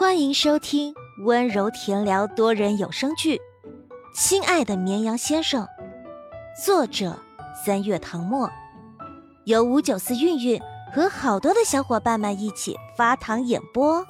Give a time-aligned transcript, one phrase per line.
[0.00, 0.94] 欢迎收听
[1.26, 3.36] 温柔甜聊多人有声剧
[4.14, 5.62] 《亲爱的绵羊先生》，
[6.64, 7.22] 作者
[7.62, 8.50] 三月唐末，
[9.44, 10.58] 由五九四韵韵
[10.90, 14.06] 和好多的小伙伴们一起发糖演播。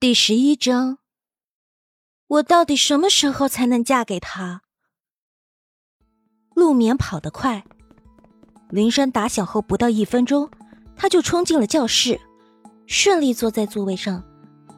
[0.00, 1.00] 第十一章，
[2.28, 4.62] 我到底什么时候才能嫁给他？
[6.54, 7.62] 陆眠跑得快。
[8.70, 10.48] 铃声打响后不到一分钟，
[10.94, 12.20] 他就冲进了教室，
[12.86, 14.22] 顺利坐在座位上，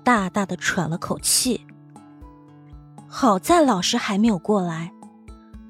[0.04, 1.60] 大大的喘了口气。
[3.08, 4.92] 好在老师还没有过来，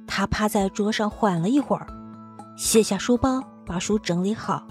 [0.06, 1.86] 他趴在桌上缓了一会儿，
[2.58, 4.66] 卸下书包，把书整理好。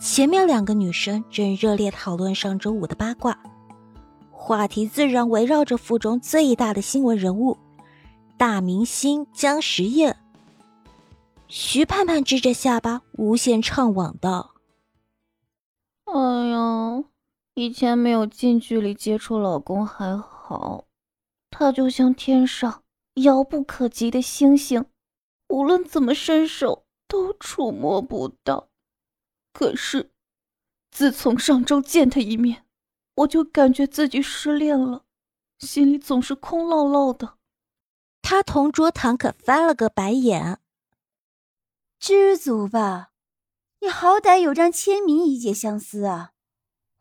[0.00, 3.38] 前面两个女生正热烈讨论上周五的八卦，
[4.32, 7.56] 话题自然围绕着府中最大的新闻人物——
[8.36, 10.16] 大明星姜时宴。
[11.52, 14.54] 徐盼盼支着下巴，无限怅惘道
[16.06, 17.02] ：“哎呀，
[17.54, 20.84] 以前没有近距离接触老公还好，
[21.50, 22.84] 他就像天上
[23.14, 24.84] 遥不可及的星星，
[25.48, 28.68] 无论怎么伸手都触摸不到。
[29.52, 30.12] 可是，
[30.92, 32.64] 自从上周见他一面，
[33.16, 35.02] 我就感觉自己失恋了，
[35.58, 37.34] 心里总是空落落的。”
[38.22, 40.60] 他同桌唐可翻了个白眼。
[42.00, 43.10] 知足吧，
[43.80, 46.32] 你好歹有张签名以解相思啊！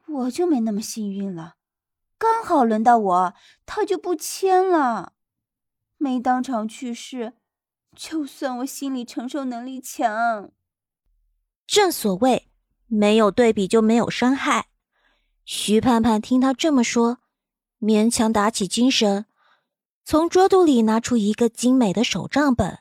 [0.05, 1.55] 我就没那么幸运了，
[2.17, 3.33] 刚好轮到我，
[3.66, 5.14] 他就不签了，
[5.97, 7.36] 没当场去世，
[7.95, 10.52] 就算我心理承受能力强。
[11.66, 12.50] 正所谓，
[12.88, 14.67] 没有对比就没有伤害。
[15.45, 17.20] 徐盼盼听他这么说，
[17.80, 19.27] 勉强打起精神，
[20.03, 22.80] 从桌肚里拿出一个精美的手账本。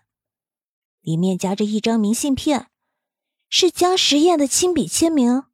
[1.00, 2.70] 里面夹着一张明信片，
[3.48, 5.44] 是姜时宴的亲笔签名。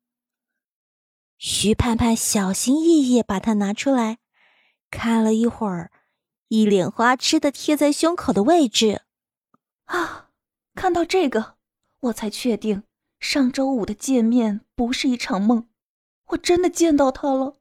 [1.37, 4.19] 徐盼盼小心翼翼把它拿出来，
[4.91, 5.93] 看了一会儿，
[6.49, 9.03] 一脸花痴的贴在胸口的位置。
[9.87, 10.31] 啊，
[10.75, 11.57] 看到这个，
[12.01, 12.85] 我才确定
[13.21, 15.69] 上周五的见面不是一场梦，
[16.29, 17.57] 我真的见到他了，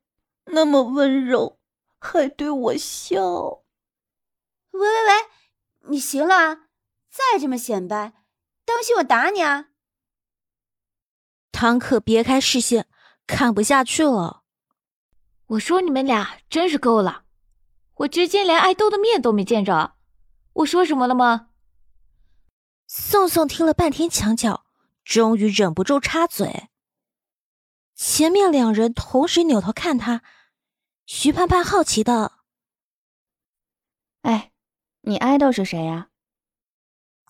[0.45, 1.59] 那么温柔，
[1.99, 3.63] 还对我笑。
[4.71, 6.62] 喂喂喂，你行了啊！
[7.13, 8.11] 再这么显摆，
[8.65, 9.67] 当心我打你啊！
[11.51, 12.87] 唐可别开视线，
[13.27, 14.41] 看不下去了。
[15.45, 17.25] 我说你们俩真是够了，
[17.97, 19.95] 我至今连爱豆的面都没见着，
[20.53, 21.49] 我说什么了吗？
[22.87, 24.65] 宋宋听了半天墙角，
[25.05, 26.69] 终于忍不住插嘴。
[27.93, 30.23] 前面两人同时扭头看他，
[31.05, 32.39] 徐盼盼好奇的
[34.23, 34.51] ：“哎，
[35.01, 36.09] 你爱豆是谁呀？”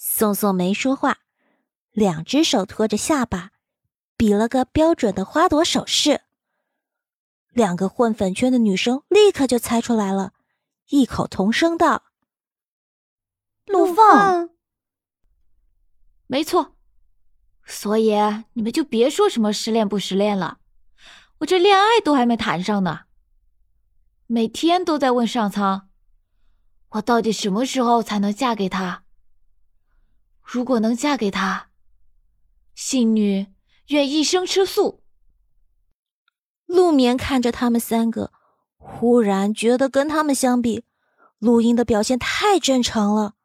[0.06, 1.19] 宋宋没说话，
[1.91, 3.52] 两只手托着下巴，
[4.18, 6.24] 比了个标准的花朵手势。
[7.52, 10.34] 两个混粉圈的女生立刻就猜出来了，
[10.90, 12.03] 异口同声道
[13.66, 14.50] ：“陆放。”
[16.28, 16.75] 没错，
[17.66, 18.14] 所以
[18.53, 20.59] 你们就别说什么失恋不失恋了，
[21.38, 23.06] 我这恋爱都还没谈上呢。
[24.28, 25.88] 每天都在问上苍，
[26.90, 29.03] 我到底什么时候才能嫁给他？
[30.43, 31.69] 如果能嫁给他，
[32.75, 33.47] 信女
[33.87, 35.03] 愿一生吃素。
[36.65, 38.31] 陆眠看着他们三个，
[38.77, 40.85] 忽然觉得跟他们相比，
[41.39, 43.35] 陆英的表现太正常了。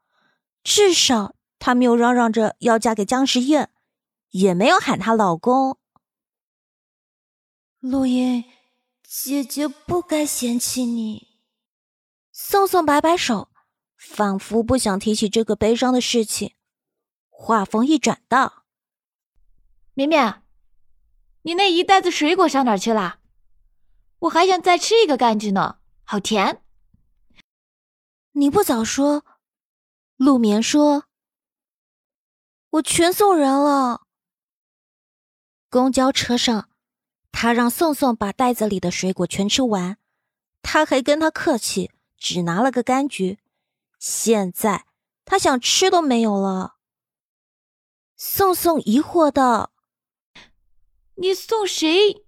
[0.62, 3.70] 至少他没有嚷嚷着要嫁给姜时宴，
[4.30, 5.78] 也没有喊她老公。
[7.80, 8.44] 陆英，
[9.02, 11.28] 姐姐不该嫌弃你。
[12.32, 13.48] 宋宋摆摆手，
[13.96, 16.52] 仿佛不想提起这个悲伤的事情。
[17.40, 18.64] 话锋一转，道
[19.94, 20.42] ：“绵绵，
[21.42, 23.20] 你那一袋子水果上哪去了？
[24.18, 26.62] 我还想再吃一个柑橘呢，好甜。”
[28.34, 29.24] 你不早说。
[30.16, 31.04] 陆眠说
[32.70, 34.02] ：“我全送人了。”
[35.70, 36.68] 公交车上，
[37.30, 39.96] 他让宋宋把袋子里的水果全吃完，
[40.60, 43.38] 他还跟他客气，只拿了个柑橘。
[44.00, 44.86] 现在
[45.24, 46.77] 他想吃都没有了。
[48.20, 49.70] 宋宋疑惑道
[51.14, 52.24] ：“你送谁？”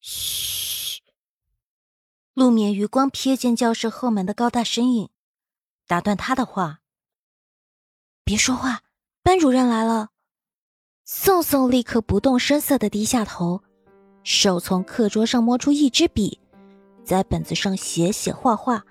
[0.00, 1.02] 嘘。
[2.32, 5.10] 陆眠余光瞥见教室后门的高大身影，
[5.86, 6.80] 打断他的话
[8.24, 8.80] ：“别说话，
[9.22, 10.08] 班主任来了。”
[11.04, 13.62] 宋宋立刻不动声色的低下头，
[14.22, 16.40] 手从课桌上摸出一支笔，
[17.04, 18.82] 在本子上写写画画，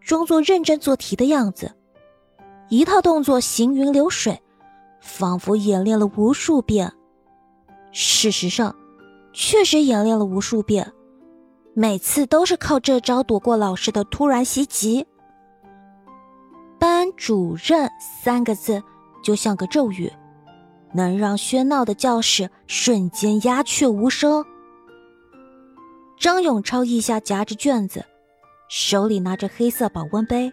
[0.00, 1.76] 装作认真做题的样子，
[2.70, 4.42] 一套动作行云流水。
[5.02, 6.90] 仿佛演练了无数遍。
[7.90, 8.74] 事实上，
[9.34, 10.92] 确实演练了无数遍，
[11.74, 15.06] 每次都是靠这招躲过老师的突然袭击。
[16.78, 17.90] 班主任
[18.24, 18.82] 三个字
[19.22, 20.10] 就像个咒语，
[20.94, 24.44] 能让喧闹的教室瞬间鸦雀无声。
[26.18, 28.04] 张永超腋下夹着卷子，
[28.68, 30.52] 手里拿着黑色保温杯，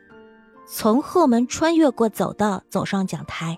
[0.67, 3.57] 从后门穿越过走道，走上讲台，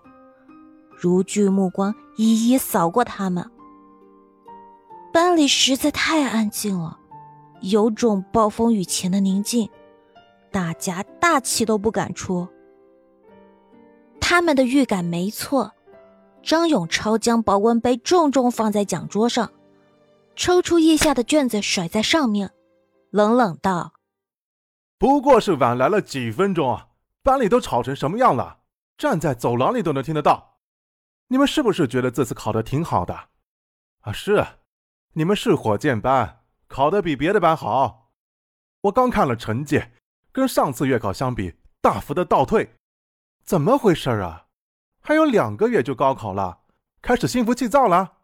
[1.02, 3.50] 如炬目光一一扫过他们。
[5.12, 7.00] 班里实在太安静了，
[7.62, 9.68] 有种暴风雨前的宁静，
[10.52, 12.48] 大家大气都不敢出。
[14.20, 15.72] 他们的预感没错，
[16.44, 19.52] 张永超将保温杯重重放在讲桌上，
[20.36, 22.52] 抽出腋下的卷子甩在上面，
[23.10, 23.94] 冷冷道
[25.00, 26.80] ：“不过是晚来了几分钟，
[27.24, 28.60] 班里都吵成什么样了？
[28.98, 30.51] 站在走廊里都能听得到。
[31.32, 33.30] 你们是不是觉得这次考的挺好的？
[34.02, 34.46] 啊，是。”
[35.14, 38.14] 你们是火箭班，考得比别的班好。
[38.82, 39.82] 我刚看了成绩，
[40.32, 42.76] 跟上次月考相比，大幅的倒退。
[43.44, 44.48] 怎么回事啊？
[45.02, 46.64] 还有两个月就高考了，
[47.02, 48.20] 开始心浮气躁了。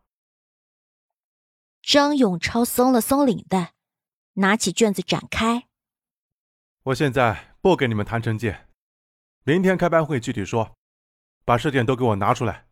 [1.82, 3.74] 张永超松了松领带，
[4.34, 5.68] 拿起卷子展开。
[6.84, 8.56] 我现在不给你们谈成绩，
[9.44, 10.76] 明天开班会具体说。
[11.44, 12.67] 把试卷都给我拿出来，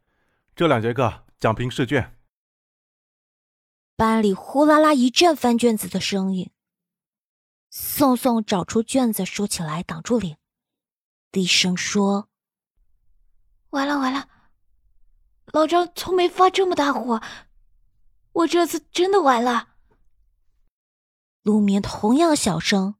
[0.55, 2.17] 这两节课讲评试卷。
[3.97, 6.49] 班里呼啦啦一阵翻卷子的声音。
[7.69, 10.37] 宋宋找出卷子收起来挡住脸，
[11.29, 12.29] 低声说
[13.71, 14.29] ：“完了完了，
[15.47, 17.21] 老张从没发这么大火，
[18.31, 19.75] 我这次真的完了。”
[21.43, 22.95] 陆眠同样小声：“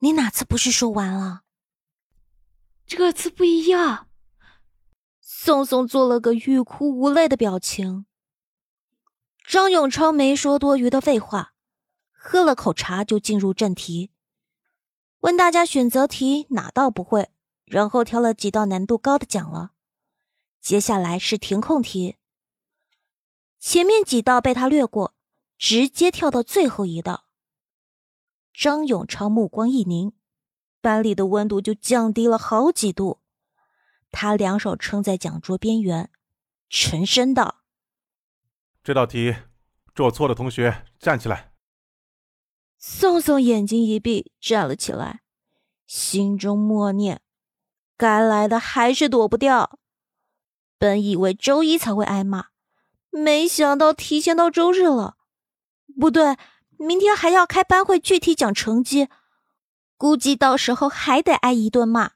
[0.00, 1.42] 你哪次不是说完了？
[2.86, 4.06] 这次不一样。”
[5.42, 8.04] 宋宋做了个欲哭无泪的表情。
[9.48, 11.54] 张永超没说多余的废话，
[12.12, 14.10] 喝了口茶就进入正题，
[15.20, 17.30] 问大家选择题哪道不会，
[17.64, 19.70] 然后挑了几道难度高的讲了。
[20.60, 22.16] 接下来是填空题，
[23.58, 25.14] 前面几道被他略过，
[25.56, 27.24] 直接跳到最后一道。
[28.52, 30.12] 张永超目光一凝，
[30.82, 33.19] 班里的温度就降低了好几度，
[34.10, 36.10] 他两手撑在讲桌边缘，
[36.68, 37.62] 沉声道。
[38.82, 39.36] 这道题
[39.94, 41.52] 做错的同学站起来。
[42.78, 45.20] 宋宋眼睛一闭，站了起来，
[45.86, 47.20] 心中默念
[47.98, 49.78] ：“该来的还是躲不掉。”
[50.78, 52.46] 本以为周一才会挨骂，
[53.10, 55.18] 没想到提前到周日了。
[56.00, 56.38] 不对，
[56.78, 59.08] 明天还要开班会，具体讲成绩，
[59.98, 62.12] 估计到时候还得挨一顿骂。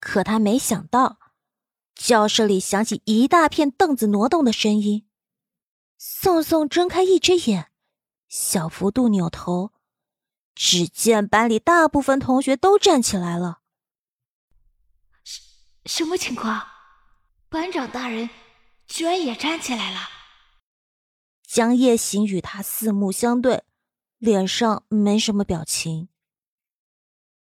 [0.00, 1.18] 可他没想到，
[1.94, 5.06] 教室里响起一大片凳子挪动的声音。
[5.98, 7.70] 宋宋睁开一只眼，
[8.28, 9.72] 小幅度扭头，
[10.54, 13.60] 只见班里大部分同学都站起来了。
[15.24, 15.42] 什
[15.86, 16.62] 什么情况？
[17.48, 18.30] 班长大人
[18.86, 20.00] 居然也站起来了？
[21.44, 23.64] 江夜行与他四目相对，
[24.18, 26.08] 脸上没什么表情。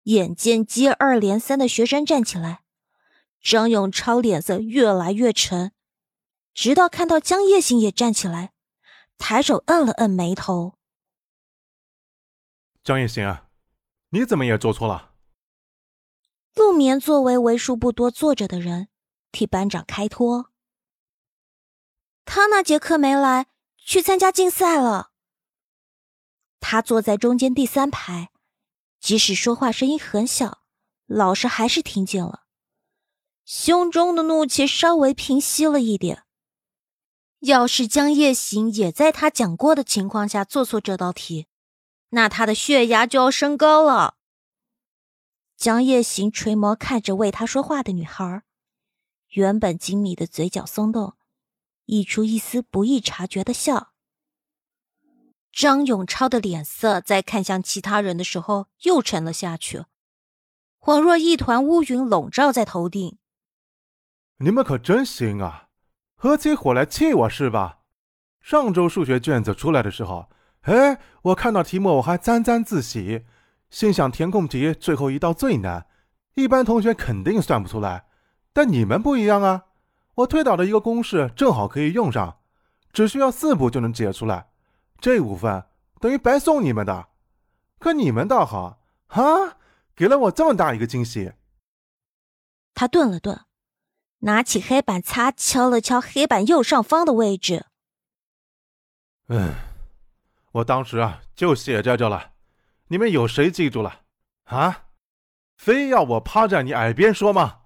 [0.09, 2.63] 眼见接二连三的学生站起来，
[3.39, 5.71] 张永超脸色越来越沉。
[6.51, 8.51] 直到看到江夜行也站起来，
[9.19, 10.73] 抬手摁了摁眉头。
[12.83, 13.49] 江夜行啊，
[14.09, 15.13] 你怎么也做错了？
[16.55, 18.87] 陆眠作为为数不多坐着的人，
[19.31, 20.49] 替班长开脱。
[22.25, 23.45] 他那节课没来，
[23.77, 25.11] 去参加竞赛了。
[26.59, 28.31] 他坐在中间第三排，
[28.99, 30.59] 即使说话声音很小，
[31.05, 32.43] 老师还是听见了，
[33.45, 36.23] 胸中的怒气稍微平息了一点。
[37.39, 41.47] 要是江夜行也在他讲过的情况下做错这道题，
[42.09, 44.15] 那他的血压就要升高了。
[45.55, 48.43] 江夜行垂眸看着为他说话的女孩，
[49.29, 51.15] 原本精密的嘴角松动，
[51.85, 53.88] 溢出一丝不易察觉的笑。
[55.51, 59.85] 张永超的脸色在看向其他人的时候又沉了下去，
[60.79, 63.17] 恍若一团乌云笼罩在头顶。
[64.37, 65.67] 你们可真行啊！
[66.15, 67.79] 合起伙来气我是吧？
[68.41, 70.29] 上周数学卷子出来的时候，
[70.61, 73.25] 哎，我看到题目我还沾沾自喜，
[73.69, 75.87] 心想填空题最后一道最难，
[76.35, 78.05] 一般同学肯定算不出来。
[78.53, 79.65] 但你们不一样啊，
[80.15, 82.39] 我推导的一个公式正好可以用上，
[82.93, 84.48] 只需要四步就能解出来，
[85.01, 85.65] 这五分
[85.99, 87.09] 等于白送你们的。
[87.79, 89.57] 可你们倒好，啊，
[89.95, 91.33] 给了我这么大一个惊喜。
[92.73, 93.45] 他顿了顿。
[94.21, 97.67] 拿起黑板擦，敲了敲黑板右上方的位置。
[99.29, 99.55] 嗯，
[100.51, 102.33] 我当时啊就写在这了，
[102.87, 104.01] 你们有谁记住了？
[104.43, 104.87] 啊，
[105.55, 107.61] 非要我趴在你耳边说吗？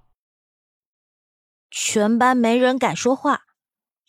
[1.71, 3.45] 全班没人敢说话，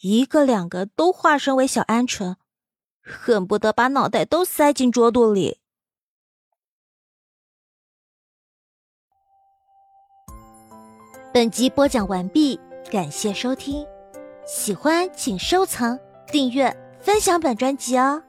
[0.00, 2.36] 一个两个都化身为小鹌鹑，
[3.04, 5.58] 恨不得把脑袋都塞进桌肚里。
[11.32, 12.58] 本集播讲完毕，
[12.90, 13.84] 感谢收听，
[14.46, 18.22] 喜欢请收藏、订阅、分享本专辑哦。